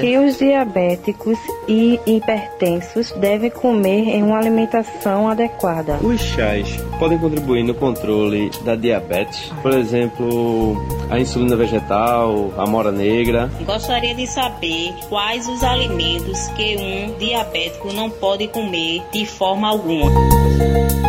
[0.00, 5.98] que os diabéticos e hipertensos devem comer em uma alimentação adequada?
[6.02, 10.76] Os chás podem contribuir no controle da diabetes, por exemplo,
[11.10, 13.50] a insulina vegetal, a mora negra.
[13.64, 20.10] Gostaria de saber quais os alimentos que um diabético não pode comer de forma alguma.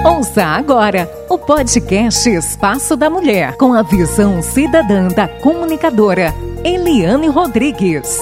[0.03, 6.33] Ouça agora o podcast Espaço da Mulher, com a visão cidadã da comunicadora
[6.63, 8.19] Eliane Rodrigues.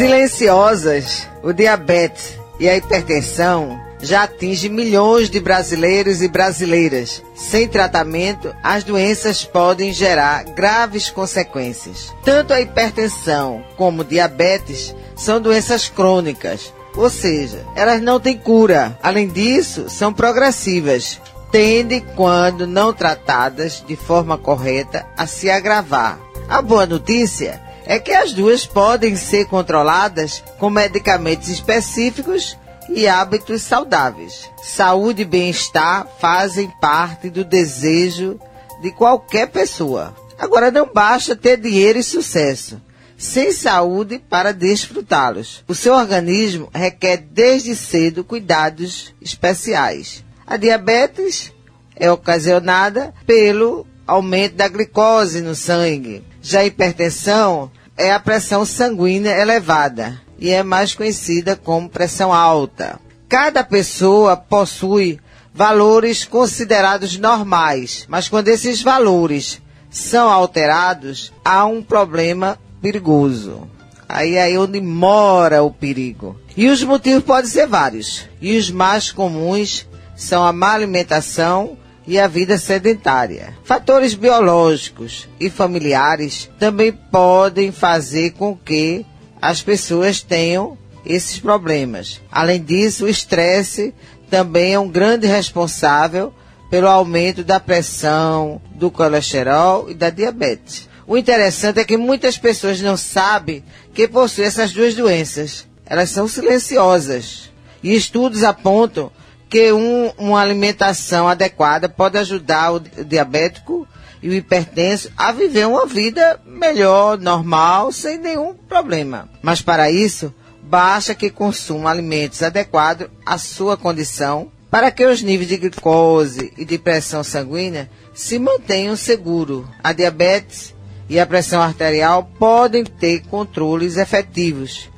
[0.00, 7.22] Silenciosas, o diabetes e a hipertensão já atinge milhões de brasileiros e brasileiras.
[7.34, 12.14] Sem tratamento, as doenças podem gerar graves consequências.
[12.24, 18.98] Tanto a hipertensão como o diabetes são doenças crônicas, ou seja, elas não têm cura.
[19.02, 21.20] Além disso, são progressivas.
[21.52, 26.18] Tendem, quando não tratadas de forma correta, a se agravar.
[26.48, 32.56] A boa notícia é que as duas podem ser controladas com medicamentos específicos
[32.88, 34.50] e hábitos saudáveis.
[34.62, 38.38] Saúde e bem-estar fazem parte do desejo
[38.82, 40.14] de qualquer pessoa.
[40.38, 42.80] Agora não basta ter dinheiro e sucesso,
[43.16, 45.62] sem saúde para desfrutá-los.
[45.68, 50.24] O seu organismo requer desde cedo cuidados especiais.
[50.46, 51.52] A diabetes
[51.94, 56.24] é ocasionada pelo aumento da glicose no sangue.
[56.42, 62.98] Já a hipertensão é a pressão sanguínea elevada e é mais conhecida como pressão alta.
[63.28, 65.20] Cada pessoa possui
[65.54, 73.68] valores considerados normais, mas quando esses valores são alterados, há um problema perigoso.
[74.08, 76.36] Aí é onde mora o perigo.
[76.56, 78.28] E os motivos podem ser vários.
[78.40, 79.86] E os mais comuns
[80.16, 81.76] são a má alimentação
[82.10, 83.56] e a vida sedentária.
[83.62, 89.06] Fatores biológicos e familiares também podem fazer com que
[89.40, 92.20] as pessoas tenham esses problemas.
[92.28, 93.94] Além disso, o estresse
[94.28, 96.34] também é um grande responsável
[96.68, 100.88] pelo aumento da pressão, do colesterol e da diabetes.
[101.06, 103.62] O interessante é que muitas pessoas não sabem
[103.94, 105.64] que possuem essas duas doenças.
[105.86, 107.52] Elas são silenciosas.
[107.84, 109.12] E estudos apontam
[109.50, 113.86] que um, uma alimentação adequada pode ajudar o diabético
[114.22, 119.28] e o hipertenso a viver uma vida melhor, normal, sem nenhum problema.
[119.42, 125.48] Mas para isso, basta que consuma alimentos adequados à sua condição para que os níveis
[125.48, 129.66] de glicose e de pressão sanguínea se mantenham seguros.
[129.82, 130.72] A diabetes
[131.08, 134.89] e a pressão arterial podem ter controles efetivos.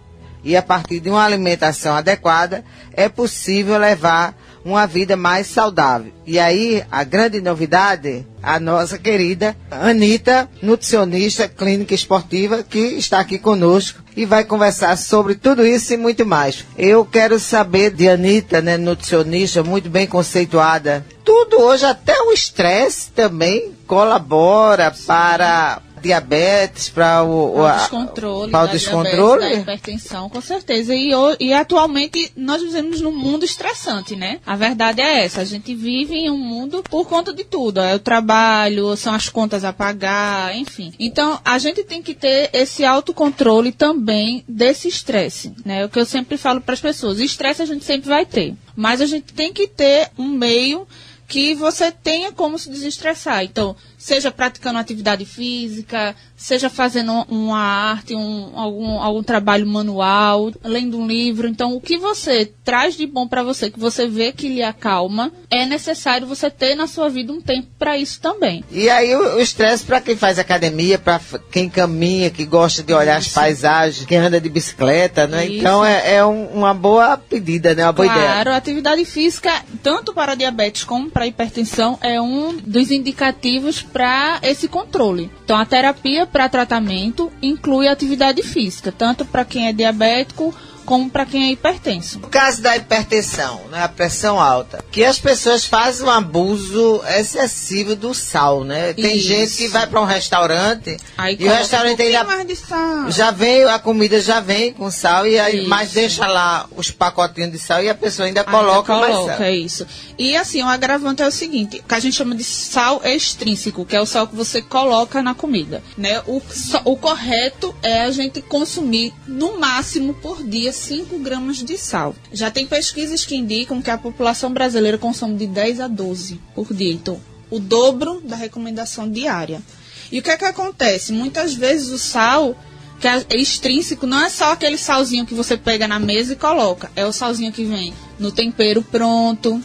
[0.45, 6.13] E a partir de uma alimentação adequada, é possível levar uma vida mais saudável.
[6.27, 13.39] E aí, a grande novidade, a nossa querida Anitta, nutricionista clínica esportiva, que está aqui
[13.39, 16.65] conosco e vai conversar sobre tudo isso e muito mais.
[16.77, 21.05] Eu quero saber de Anitta, né, nutricionista, muito bem conceituada.
[21.25, 28.69] Tudo hoje, até o estresse também colabora para diabetes, para o, o, descontrole, para o
[28.69, 29.41] descontrole?
[29.41, 30.95] da hipertensão, com certeza.
[30.95, 34.41] E, e atualmente nós vivemos num mundo estressante, né?
[34.47, 37.81] A verdade é essa, a gente vive em um mundo por conta de tudo.
[37.81, 40.93] É o trabalho, são as contas a pagar, enfim.
[40.99, 45.85] Então, a gente tem que ter esse autocontrole também desse estresse, né?
[45.85, 49.01] O que eu sempre falo para as pessoas, estresse a gente sempre vai ter, mas
[49.01, 50.87] a gente tem que ter um meio
[51.33, 53.43] que você tenha como se desestressar.
[53.43, 60.99] Então, seja praticando atividade física, seja fazendo uma arte, um, algum, algum trabalho manual, lendo
[60.99, 61.47] um livro.
[61.47, 65.31] Então, o que você traz de bom para você, que você vê que lhe acalma,
[65.49, 68.65] é necessário você ter na sua vida um tempo para isso também.
[68.73, 71.21] E aí, o estresse para quem faz academia, para
[71.53, 73.29] quem caminha, que gosta de olhar isso.
[73.29, 75.47] as paisagens, quem anda de bicicleta, né?
[75.47, 75.59] Isso.
[75.59, 77.85] Então, é, é um, uma boa pedida, né?
[77.87, 78.35] Uma boa claro, ideia.
[78.35, 84.69] Claro, atividade física, tanto para diabetes como para hipertensão, é um dos indicativos para esse
[84.69, 85.31] controle.
[85.45, 91.25] Então, a terapia para tratamento inclui atividade física, tanto para quem é diabético como para
[91.25, 92.19] quem é hipertenso.
[92.19, 97.95] No caso da hipertensão, né, a pressão alta, que as pessoas fazem um abuso excessivo
[97.95, 98.93] do sal, né?
[98.93, 99.29] Tem Isso.
[99.29, 103.11] gente que vai para um restaurante aí e o restaurante um mais de sal.
[103.11, 107.53] já vem, a comida já vem com sal e aí, mas deixa lá os pacotinhos
[107.53, 109.47] de sal e a pessoa ainda coloca, ainda coloca mais sal.
[109.47, 109.87] É isso.
[110.19, 113.97] E assim, o agravante é o seguinte, que a gente chama de sal extrínseco, que
[113.97, 116.23] é o sal que você coloca na comida, né?
[116.27, 116.43] O,
[116.85, 122.15] o correto é a gente consumir no máximo por dia 5 gramas de sal.
[122.33, 126.73] Já tem pesquisas que indicam que a população brasileira consome de 10 a 12 por
[126.73, 126.93] dia.
[126.93, 127.21] Então,
[127.51, 129.63] o dobro da recomendação diária.
[130.11, 131.13] E o que é que acontece?
[131.13, 132.57] Muitas vezes o sal
[133.03, 136.89] que é extrínseco, não é só aquele salzinho que você pega na mesa e coloca.
[136.95, 139.61] É o salzinho que vem no tempero pronto.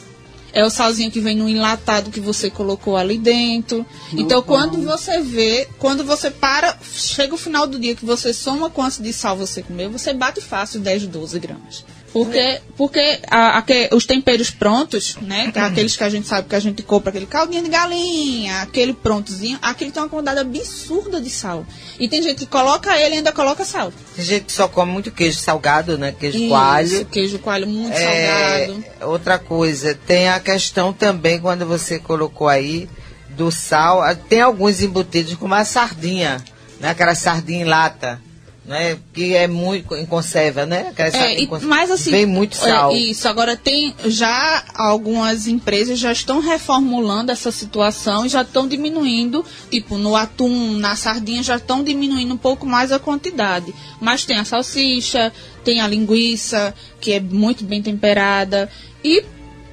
[0.54, 3.86] É o salzinho que vem no enlatado que você colocou ali dentro.
[4.14, 8.70] então, quando você vê, quando você para, chega o final do dia que você soma
[8.70, 11.86] quanto de sal você comeu, você bate fácil 10, 12 gramas.
[12.24, 15.52] Porque, porque a, a que- os temperos prontos, né?
[15.52, 18.62] que é aqueles que a gente sabe que a gente compra, aquele caldinho de galinha,
[18.62, 21.66] aquele prontozinho, aquele tem uma quantidade absurda de sal.
[22.00, 23.92] E tem gente que coloca ele e ainda coloca sal.
[24.16, 26.12] Tem gente que só come muito queijo salgado, né?
[26.18, 27.06] Queijo Isso, coalho.
[27.06, 28.86] Queijo coalho muito É, salgado.
[29.12, 32.88] outra coisa, tem a questão também, quando você colocou aí,
[33.30, 34.02] do sal.
[34.02, 36.44] ah, Tem alguns embutidos, como a sardinha,
[36.80, 36.90] né?
[36.90, 38.20] Aquela sardinha em lata,
[38.68, 38.98] né?
[39.14, 40.94] Que é muito em conserva, né?
[40.98, 42.12] É, e- mas assim.
[42.12, 42.92] Vem muito é, sal.
[42.96, 43.96] Isso, agora tem.
[44.06, 49.46] Já algumas empresas já estão reformulando essa situação e já estão diminuindo.
[49.72, 53.74] Tipo, no atum, na sardinha, já estão diminuindo um pouco mais a quantidade.
[54.02, 55.32] Mas tem a salsicha,
[55.64, 58.70] tem a linguiça, que é muito bem temperada.
[59.04, 59.24] E,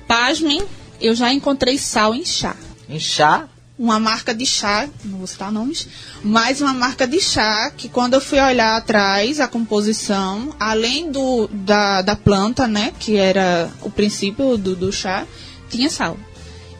[0.07, 0.63] pasmem,
[1.01, 2.55] eu já encontrei sal em chá
[2.89, 3.49] Em chá,
[3.79, 5.89] uma marca de chá, não vou citar nomes,
[6.23, 11.49] mas uma marca de chá que quando eu fui olhar atrás a composição, além do
[11.49, 15.27] da, da planta, né, que era o princípio do, do chá,
[15.69, 16.17] tinha sal.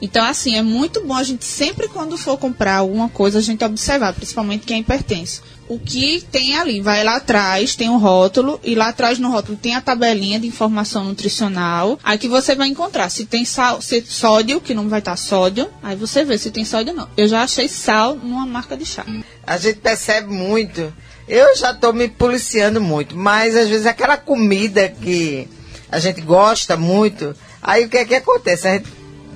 [0.01, 3.65] Então, assim, é muito bom a gente sempre quando for comprar alguma coisa, a gente
[3.65, 5.43] observar, principalmente quem é hipertenso.
[5.67, 9.57] O que tem ali, vai lá atrás, tem um rótulo, e lá atrás no rótulo
[9.57, 11.99] tem a tabelinha de informação nutricional.
[12.05, 15.71] Aí que você vai encontrar se tem sal, se sódio, que não vai estar sódio,
[15.83, 17.09] aí você vê se tem sódio ou não.
[17.17, 19.07] Eu já achei sal numa marca de chá.
[19.47, 20.93] a gente percebe muito.
[21.27, 25.49] Eu já estou me policiando muito, mas às vezes aquela comida que
[25.91, 28.69] a gente gosta muito, aí o que é que acontece?
[28.69, 28.91] A gente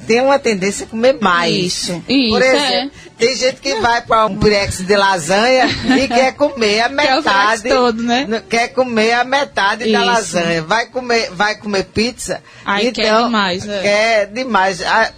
[0.09, 1.55] tem uma tendência a comer mais.
[1.55, 5.67] Isso, isso, Por exemplo, tem gente que vai para um pirex de lasanha
[6.03, 7.69] e quer comer a Quer metade.
[7.69, 8.43] todo, né?
[8.49, 10.07] Quer comer a metade da Isso.
[10.07, 10.63] lasanha.
[10.63, 12.43] Vai comer, vai comer pizza.
[12.65, 13.83] Aí quer então, demais, é.
[13.83, 14.81] Quer demais.
[14.81, 15.13] Ah,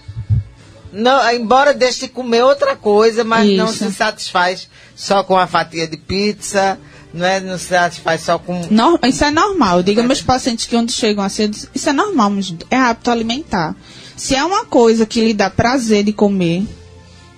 [0.93, 3.85] não, embora deixe de comer outra coisa, mas não Isso.
[3.85, 6.77] se satisfaz só com a fatia de pizza,
[7.15, 7.39] não é?
[7.39, 8.61] Não se satisfaz só com.
[9.05, 9.79] Isso é normal.
[9.79, 12.33] Eu digo aos meus pacientes que quando chegam assim, eu digo, isso é normal,
[12.69, 13.77] é hábito alimentar.
[14.21, 16.63] Se é uma coisa que lhe dá prazer de comer,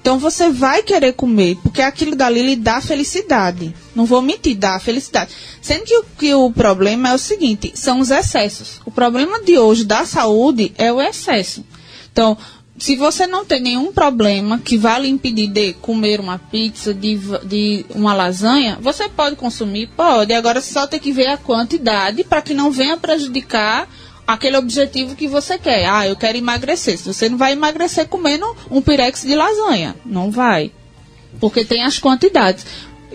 [0.00, 3.72] então você vai querer comer, porque aquilo dali lhe dá felicidade.
[3.94, 5.32] Não vou mentir, dá felicidade.
[5.60, 8.80] Sendo que o, que o problema é o seguinte, são os excessos.
[8.84, 11.64] O problema de hoje da saúde é o excesso.
[12.10, 12.36] Então,
[12.76, 17.16] se você não tem nenhum problema que vá lhe impedir de comer uma pizza, de,
[17.44, 19.88] de uma lasanha, você pode consumir?
[19.96, 20.34] Pode.
[20.34, 23.88] Agora só tem que ver a quantidade para que não venha prejudicar
[24.26, 25.86] aquele objetivo que você quer.
[25.86, 26.98] Ah, eu quero emagrecer.
[26.98, 29.96] Você não vai emagrecer comendo um pirex de lasanha.
[30.04, 30.72] Não vai.
[31.40, 32.64] Porque tem as quantidades.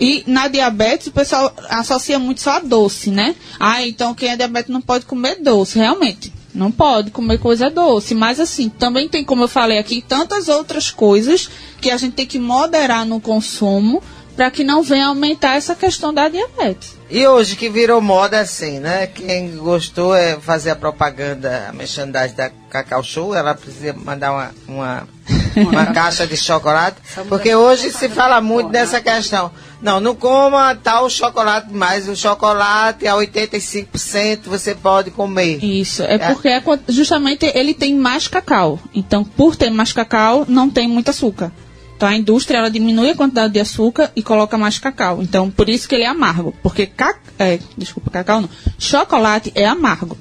[0.00, 3.34] E na diabetes o pessoal associa muito só a doce, né?
[3.58, 5.78] Ah, então quem é diabetes não pode comer doce.
[5.78, 8.14] Realmente, não pode comer coisa doce.
[8.14, 11.50] Mas assim, também tem, como eu falei aqui, tantas outras coisas
[11.80, 14.02] que a gente tem que moderar no consumo
[14.38, 16.96] para que não venha aumentar essa questão da diabetes.
[17.10, 19.08] E hoje que virou moda assim, né?
[19.08, 24.50] Quem gostou é fazer a propaganda, a merchandising da Cacau Show, ela precisa mandar uma,
[24.68, 25.08] uma,
[25.56, 26.98] uma caixa de chocolate,
[27.28, 29.50] porque hoje se fala muito dessa questão.
[29.82, 35.64] Não, não coma tal chocolate mais, o chocolate a 85% você pode comer.
[35.64, 36.18] Isso, é É.
[36.32, 38.78] porque é justamente ele tem mais cacau.
[38.94, 41.50] Então, por ter mais cacau, não tem muito açúcar.
[41.98, 45.20] Então, a indústria ela diminui a quantidade de açúcar e coloca mais cacau.
[45.20, 46.54] Então, por isso que ele é amargo.
[46.62, 47.18] Porque, ca...
[47.36, 48.48] é, desculpa, cacau não.
[48.78, 50.16] Chocolate é amargo.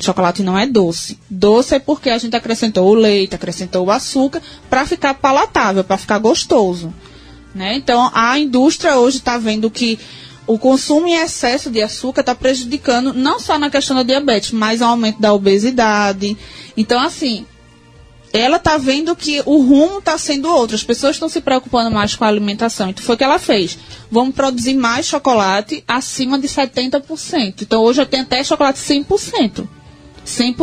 [0.00, 1.20] Chocolate não é doce.
[1.30, 5.96] Doce é porque a gente acrescentou o leite, acrescentou o açúcar para ficar palatável, para
[5.96, 6.92] ficar gostoso.
[7.54, 7.76] Né?
[7.76, 10.00] Então, a indústria hoje está vendo que
[10.48, 14.80] o consumo em excesso de açúcar está prejudicando não só na questão da diabetes, mas
[14.80, 16.36] o aumento da obesidade.
[16.76, 17.46] Então, assim,
[18.32, 20.76] ela está vendo que o rumo está sendo outro.
[20.76, 22.90] As pessoas estão se preocupando mais com a alimentação.
[22.90, 23.78] Então, foi o que ela fez.
[24.10, 27.62] Vamos produzir mais chocolate acima de 70%.
[27.62, 29.66] Então, hoje eu tenho até chocolate 100%.
[30.26, 30.54] 100%,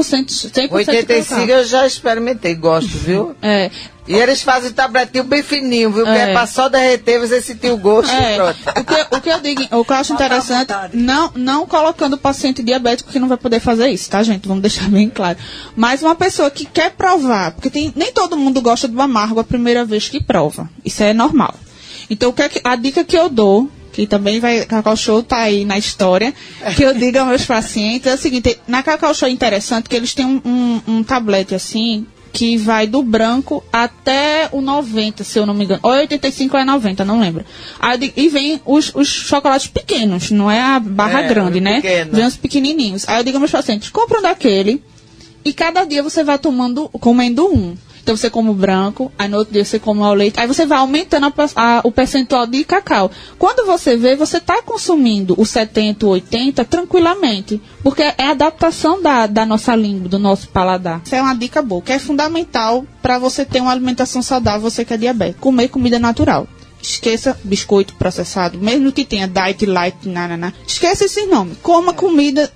[0.52, 1.46] 100% 85 cacau.
[1.48, 3.36] eu já experimentei, gosto, viu?
[3.42, 3.70] É,
[4.10, 6.06] E eles fazem tabletinho bem fininho, viu?
[6.06, 6.30] Que É.
[6.30, 8.58] é pra só derreter, você sentir o gosto e É, pronto.
[8.80, 12.18] o que, o que eu digo, o que eu acho interessante, não, não colocando o
[12.18, 14.48] paciente diabético que não vai poder fazer isso, tá, gente?
[14.48, 15.38] Vamos deixar bem claro.
[15.76, 19.44] Mas uma pessoa que quer provar, porque tem, nem todo mundo gosta do amargo a
[19.44, 20.70] primeira vez que prova.
[20.86, 21.54] Isso é normal.
[22.10, 25.24] Então, o que é que- a dica que eu dou, que também vai, Cacau Show
[25.24, 26.32] tá aí na história,
[26.76, 29.96] que eu digo aos meus pacientes, é o seguinte, na Cacau Show é interessante que
[29.96, 35.40] eles têm um, um, um tablete assim, que vai do branco até o 90, se
[35.40, 35.80] eu não me engano.
[35.82, 37.44] Ou 85 ou é 90, não lembro.
[37.80, 41.82] Aí, e vem os, os chocolates pequenos, não é a barra É, grande, né?
[41.82, 42.12] pequeno.
[42.12, 43.10] Vem os pequenininhos.
[43.10, 44.80] Aí eu digo aos meus pacientes, compram daquele
[45.44, 47.76] e cada dia você vai tomando, comendo um.
[48.08, 50.78] Então você come branco, aí no outro dia você come o leite, aí você vai
[50.78, 53.12] aumentando a a- o percentual de cacau.
[53.38, 59.02] Quando você vê, você está consumindo o 70, o 80 tranquilamente, porque é a adaptação
[59.02, 61.02] da, da nossa língua, do nosso paladar.
[61.04, 64.86] Isso é uma dica boa, que é fundamental para você ter uma alimentação saudável, você
[64.86, 65.42] que é diabético.
[65.42, 66.48] Comer comida natural.
[66.82, 70.54] Esqueça biscoito processado, mesmo que tenha diet light, nanana.
[70.66, 71.58] Esqueça esses nomes.
[71.62, 72.50] Coma comida,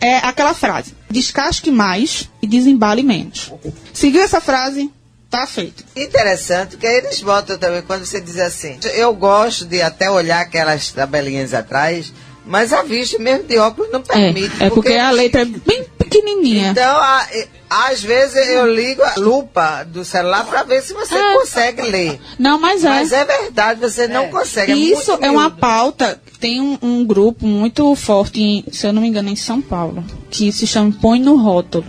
[0.00, 0.94] é aquela frase.
[1.10, 3.52] Descasque mais e desembale menos.
[3.94, 4.90] Seguiu essa frase,
[5.30, 5.82] tá feito.
[5.96, 10.40] Interessante, que aí eles botam também, quando você diz assim, eu gosto de até olhar
[10.40, 12.12] aquelas tabelinhas atrás,
[12.44, 14.52] mas a vista mesmo de óculos não permite.
[14.62, 16.70] É, é porque a letra é bem pequenininha.
[16.72, 17.26] Então, a-
[17.70, 21.34] às vezes eu ligo a lupa do celular para ver se você É.
[21.38, 22.20] consegue ler.
[22.38, 22.88] Não, mas é.
[22.88, 24.72] Mas é verdade, você não consegue.
[24.72, 26.20] é Isso é uma pauta.
[26.38, 30.04] Tem um, um grupo muito forte, em, se eu não me engano, em São Paulo,
[30.30, 31.86] que se chama Põe no Rótulo.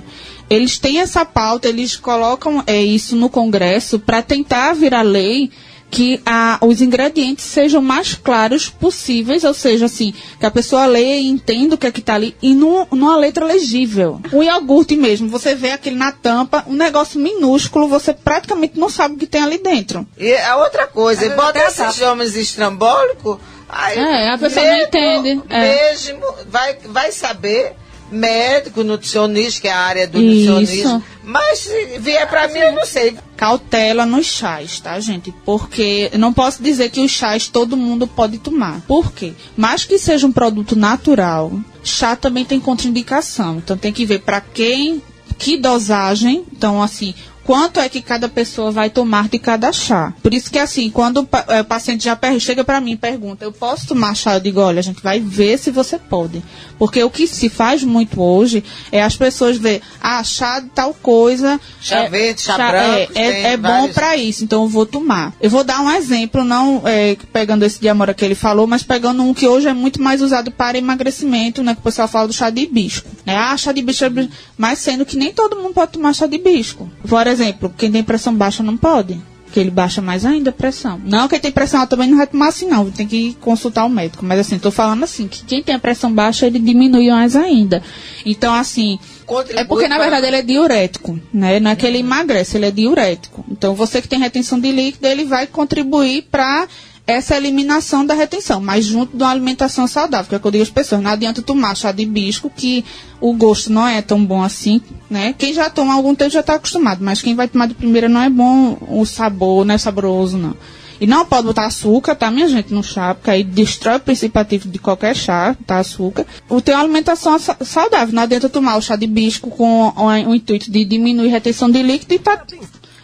[0.50, 5.50] Eles têm essa pauta, eles colocam é, isso no Congresso para tentar virar lei
[5.90, 11.16] que a, os ingredientes sejam mais claros possíveis, ou seja, assim, que a pessoa leia
[11.22, 14.20] e entenda o que é que está ali, e num- numa letra legível.
[14.34, 19.14] O iogurte mesmo, você vê aquele na tampa, um negócio minúsculo, você praticamente não sabe
[19.16, 20.06] o que tem ali dentro.
[20.18, 23.38] E a outra coisa, bota até esses homens estrambólicos,
[23.70, 25.92] aí É, a pessoa não entende, é.
[25.92, 27.74] Mesmo vai, vai saber,
[28.12, 30.52] médico, nutricionista, que é a área do Isso.
[30.52, 33.18] nutricionismo, mas se vier pra mim, eu não sei.
[33.36, 35.34] cautela nos chás, tá, gente?
[35.44, 38.82] Porque eu não posso dizer que os chás todo mundo pode tomar.
[38.82, 39.34] Por quê?
[39.58, 41.52] Mas que seja um produto natural,
[41.84, 43.58] chá também tem contraindicação.
[43.58, 45.02] Então tem que ver para quem,
[45.38, 46.46] que dosagem.
[46.52, 47.14] Então, assim,
[47.46, 50.14] quanto é que cada pessoa vai tomar de cada chá.
[50.22, 53.52] Por isso que, assim, quando o, o paciente já chega para mim e pergunta, eu
[53.52, 54.36] posso tomar chá?
[54.36, 56.44] Eu digo, olha, a gente vai ver se você pode.
[56.78, 60.94] Porque o que se faz muito hoje é as pessoas ver, ah, chá de tal
[60.94, 61.60] coisa.
[61.80, 64.86] Chá é, verde, chá branco, É, é, tem é bom para isso, então eu vou
[64.86, 65.34] tomar.
[65.40, 68.82] Eu vou dar um exemplo, não é, pegando esse de amora que ele falou, mas
[68.82, 71.75] pegando um que hoje é muito mais usado para emagrecimento, né?
[71.75, 73.08] Que o pessoal fala do chá de hibisco.
[73.25, 73.36] Né?
[73.36, 74.27] Ah, chá de hibisco, é
[74.58, 76.89] mas sendo que nem todo mundo pode tomar chá de hibisco.
[77.08, 79.20] Por exemplo, quem tem pressão baixa não pode.
[79.46, 81.00] Porque ele baixa mais ainda a pressão.
[81.05, 82.91] Não, quem tem pressão alta também não vai tomar assim, não.
[82.91, 84.25] Tem que consultar o médico.
[84.25, 87.82] Mas assim, tô falando assim, que quem tem a pressão baixa, ele diminui mais ainda.
[88.25, 91.60] Então, assim, Contribui é porque, na verdade, ele é diurético, né?
[91.60, 93.46] Não é que ele emagrece, ele é diurético.
[93.50, 96.67] Então, você que tem retenção de líquido, ele vai contribuir para
[97.08, 100.52] essa eliminação da retenção, mas junto de uma alimentação saudável, que é o que eu
[100.52, 102.84] digo às pessoas, não adianta tomar chá de hibisco, que
[103.22, 105.34] o gosto não é tão bom assim, né?
[105.38, 108.10] Quem já toma há algum tempo já está acostumado, mas quem vai tomar de primeira
[108.10, 110.56] não é bom o sabor, não é saboroso, não.
[111.00, 114.40] E não pode botar açúcar, tá, minha gente, no chá, porque aí destrói o princípio
[114.42, 116.26] ativo de qualquer chá, tá, açúcar.
[116.50, 120.34] O ter uma alimentação sa- saudável, não adianta tomar o chá de hibisco com o
[120.34, 122.42] intuito de diminuir a retenção de líquido e tá...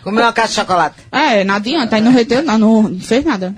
[0.04, 0.96] Comer uma caixa de chocolate.
[1.12, 3.54] É, não adianta, aí não reteu, não, não, não fez nada.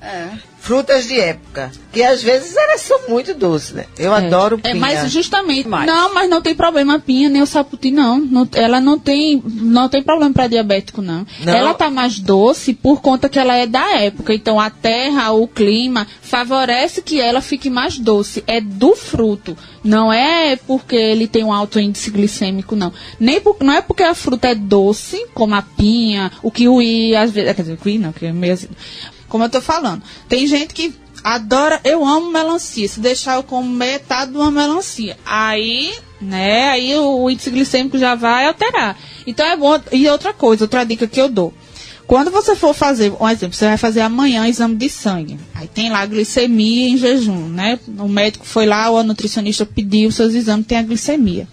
[0.64, 1.74] Frutas de época.
[1.92, 3.84] Que às vezes elas são muito doces, né?
[4.00, 4.76] Eu adoro É, pinha.
[4.80, 5.86] mas justamente, Mais.
[5.86, 8.18] não, mas não tem problema a pinha nem o saputi não.
[8.18, 11.28] Não- ela não tem, não tem problema para diabético não.
[11.44, 11.54] Não.
[11.54, 14.34] Ela tá mais doce por conta que ela é da época.
[14.34, 18.42] Então a terra, o clima favorece que ela fique mais doce.
[18.48, 22.94] É do fruto, não é porque ele tem um alto índice glicêmico não.
[23.20, 27.32] Nem por, não é porque a fruta é doce, como a pinha, o kiwi, às
[27.32, 28.70] vezes, quer dizer, o kiwi não, que é meio assim.
[29.34, 30.04] Como eu tô falando.
[30.30, 32.88] Tem gente que adora, eu amo melancia.
[32.88, 35.18] Se deixar eu comer metade de uma melancia.
[35.26, 38.96] Aí, né, aí o, o índice glicêmico já vai alterar.
[39.26, 39.82] Então é bom.
[39.92, 41.52] E outra coisa, outra dica que eu dou.
[42.06, 45.40] Quando você for fazer, um exemplo, você vai fazer amanhã exame de sangue.
[45.56, 47.80] Aí tem lá glicemia em jejum, né?
[47.98, 51.48] O médico foi lá, a nutricionista pediu seus exames, tem a glicemia.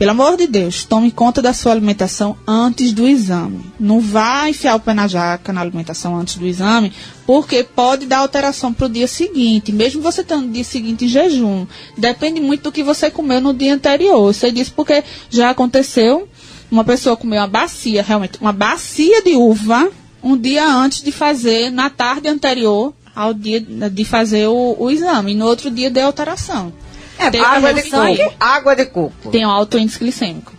[0.00, 3.60] Pelo amor de Deus, tome conta da sua alimentação antes do exame.
[3.78, 6.90] Não vá enfiar o pé na jaca na alimentação antes do exame,
[7.26, 11.08] porque pode dar alteração para o dia seguinte, mesmo você estando no dia seguinte em
[11.08, 11.66] jejum.
[11.98, 14.32] Depende muito do que você comeu no dia anterior.
[14.32, 16.26] Sei disso porque já aconteceu.
[16.70, 19.90] Uma pessoa comeu uma bacia, realmente, uma bacia de uva,
[20.22, 25.32] um dia antes de fazer, na tarde anterior ao dia de fazer o, o exame.
[25.32, 26.72] E no outro dia deu alteração.
[27.20, 28.34] É, Tem Água de coco.
[28.40, 29.30] Água de coco.
[29.30, 30.52] tem um alto índice glicêmico.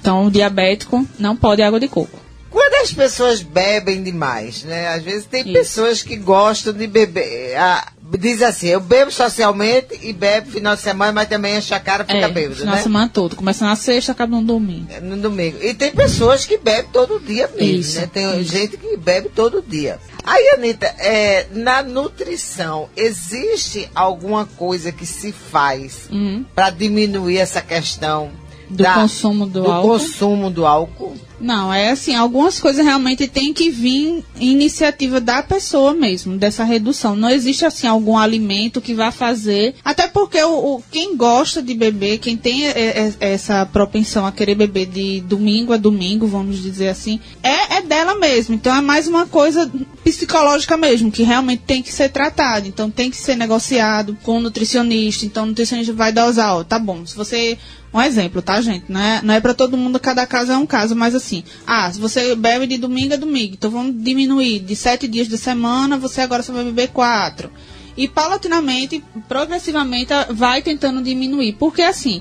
[0.00, 2.20] Então, o diabético não pode água de coco.
[2.50, 4.88] Quando as pessoas bebem demais, né?
[4.88, 5.52] Às vezes tem Isso.
[5.52, 7.86] pessoas que gostam de beber, ah,
[8.18, 12.04] diz assim, eu bebo socialmente e bebo final de semana, mas também enche a cara
[12.04, 12.76] fica É, bêbado, final né?
[12.78, 13.36] de semana todo.
[13.36, 14.86] Começa na sexta, acaba no domingo.
[14.90, 15.56] É, No domingo.
[15.62, 18.10] E tem pessoas que bebem todo dia mesmo, Isso, né?
[18.12, 18.52] Tem isso.
[18.52, 19.98] gente que bebe todo dia.
[20.24, 26.44] Aí, Anitta, é, na nutrição, existe alguma coisa que se faz Uhum.
[26.54, 28.30] para diminuir essa questão
[28.70, 29.88] Do consumo do álcool?
[29.88, 31.16] consumo do álcool?
[31.42, 37.16] Não, é assim, algumas coisas realmente tem que vir iniciativa da pessoa mesmo, dessa redução.
[37.16, 41.74] Não existe assim algum alimento que vá fazer, até porque o, o- quem gosta de
[41.74, 42.70] beber, quem tem é,
[43.08, 47.82] é, essa propensão a querer beber de domingo a domingo, vamos dizer assim, é, é
[47.82, 48.54] dela mesmo.
[48.54, 49.68] Então é mais uma coisa
[50.04, 52.68] psicológica mesmo, que realmente tem que ser tratada.
[52.68, 55.26] Então tem que ser negociado com o nutricionista.
[55.26, 57.58] Então o nutricionista vai dosar, ó, tá bom, se você
[57.94, 58.86] um exemplo, tá, gente?
[58.88, 61.31] Não é, não é para todo mundo, cada caso é um caso, mas assim,
[61.66, 65.36] ah, se você bebe de domingo a domingo, então vamos diminuir de sete dias da
[65.36, 67.50] semana, você agora só vai beber quatro.
[67.96, 71.52] E paulatinamente, progressivamente, vai tentando diminuir.
[71.54, 72.20] Porque assim,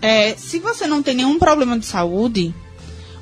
[0.00, 2.54] é, se você não tem nenhum problema de saúde,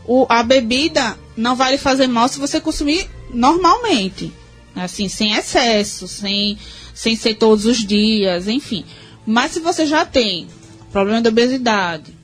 [0.05, 4.33] o, a bebida não vai lhe fazer mal se você consumir normalmente.
[4.75, 6.59] Assim, sem excesso, sem,
[6.95, 8.85] sem ser todos os dias, enfim.
[9.25, 10.47] Mas se você já tem
[10.93, 12.16] problema de obesidade,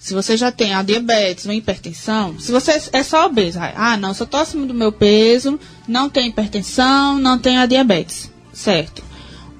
[0.00, 4.14] se você já tem a diabetes, uma hipertensão, se você é só obeso, ah, não,
[4.14, 9.04] só tô acima do meu peso, não tem hipertensão, não tenho a diabetes, certo?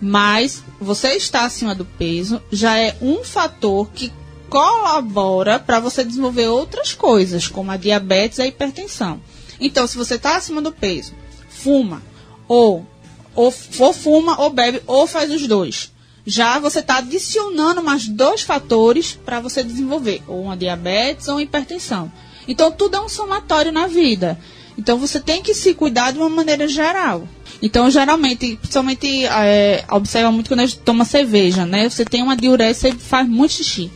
[0.00, 4.10] Mas você está acima do peso já é um fator que
[4.48, 9.20] colabora para você desenvolver outras coisas, como a diabetes e a hipertensão.
[9.60, 11.12] Então, se você está acima do peso,
[11.50, 12.02] fuma,
[12.48, 12.86] ou,
[13.34, 15.92] ou, ou fuma, ou bebe, ou faz os dois.
[16.26, 21.42] Já você está adicionando mais dois fatores para você desenvolver, ou uma diabetes ou uma
[21.42, 22.10] hipertensão.
[22.46, 24.38] Então, tudo é um somatório na vida.
[24.76, 27.26] Então, você tem que se cuidar de uma maneira geral.
[27.62, 31.88] Então, geralmente, principalmente, é, observa muito quando a gente toma cerveja, né?
[31.88, 33.90] Você tem uma diurese e faz muito xixi.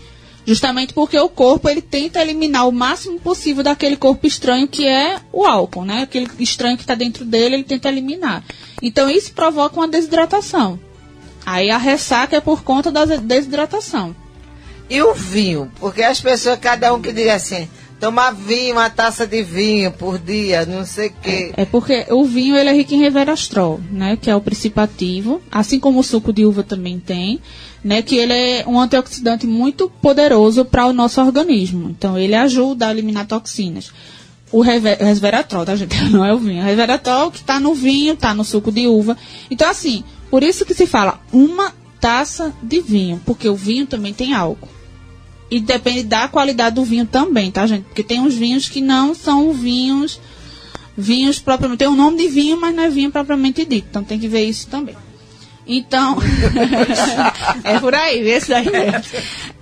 [0.47, 5.19] Justamente porque o corpo ele tenta eliminar o máximo possível daquele corpo estranho que é
[5.33, 6.02] o álcool, né?
[6.02, 8.45] Aquele estranho que está dentro dele, ele tenta eliminar.
[8.83, 10.78] Então isso provoca uma desidratação.
[11.47, 14.15] Aí a ressaca é por conta da desidratação.
[14.88, 15.71] E o vinho?
[15.81, 17.68] Porque as pessoas, cada um que diz assim,
[17.99, 21.53] tomar vinho, uma taça de vinho por dia, não sei o quê.
[21.57, 24.16] É porque o vinho ele é rico em resveratrol, né?
[24.21, 27.40] Que é o princípio ativo, assim como o suco de uva também tem,
[27.83, 28.03] né?
[28.03, 31.88] Que ele é um antioxidante muito poderoso para o nosso organismo.
[31.90, 33.90] Então ele ajuda a eliminar toxinas.
[34.53, 35.97] O reve- resveratrol, tá gente?
[36.12, 36.61] Não é o vinho.
[36.62, 39.16] O resveratrol que está no vinho, está no suco de uva.
[39.51, 44.12] Então assim, por isso que se fala uma taça de vinho, porque o vinho também
[44.12, 44.68] tem álcool.
[45.49, 47.85] E depende da qualidade do vinho também, tá, gente?
[47.85, 50.18] Porque tem uns vinhos que não são vinhos
[50.99, 51.79] vinhos propriamente.
[51.79, 53.87] Tem o nome de vinho, mas não é vinho propriamente dito.
[53.88, 54.97] Então tem que ver isso também.
[55.64, 56.18] Então,
[57.62, 58.66] é por aí, isso daí.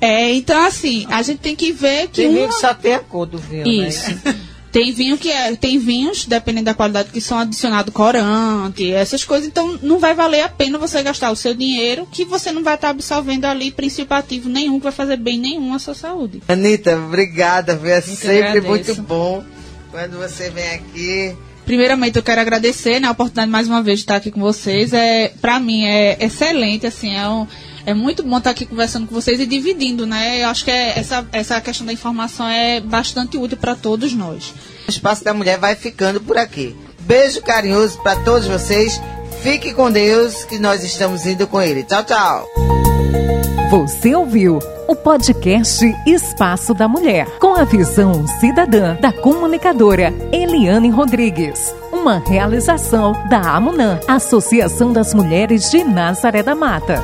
[0.01, 2.23] É, então, assim, a gente tem que ver que.
[2.23, 4.09] Tem uma- que só tem a cor do vinho, Isso.
[4.09, 4.37] né?
[4.73, 9.47] Tem vinho que é, tem vinhos, dependendo da qualidade, que são adicionados corante, essas coisas.
[9.47, 12.77] Então, não vai valer a pena você gastar o seu dinheiro, que você não vai
[12.77, 16.43] estar absorvendo ali princípio ativo nenhum, que vai fazer bem nenhum à sua saúde.
[16.49, 17.93] Anitta, obrigada, viu?
[17.93, 18.67] É sempre agradeço.
[18.67, 19.45] muito bom
[19.91, 21.37] quando você vem aqui.
[21.67, 24.95] Primeiramente, eu quero agradecer né, a oportunidade mais uma vez de estar aqui com vocês.
[24.95, 27.47] É, para mim é excelente, assim, é, um,
[27.85, 30.43] é muito bom estar aqui conversando com vocês e dividindo, né?
[30.43, 34.55] Eu acho que é- essa, essa questão da informação é bastante útil para todos nós.
[34.87, 36.77] O Espaço da Mulher vai ficando por aqui.
[37.01, 39.01] Beijo carinhoso para todos vocês.
[39.43, 41.83] Fique com Deus, que nós estamos indo com Ele.
[41.83, 42.47] Tchau, tchau.
[43.71, 51.75] Você ouviu o podcast Espaço da Mulher, com a visão cidadã da comunicadora Eliane Rodrigues.
[51.91, 57.01] Uma realização da AMUNAM, Associação das Mulheres de Nazaré da Mata.